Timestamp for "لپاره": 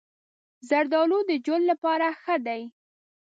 1.71-2.07